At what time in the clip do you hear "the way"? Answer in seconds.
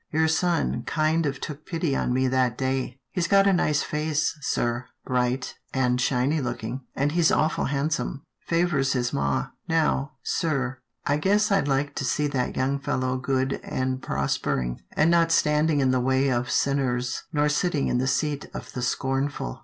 15.91-16.31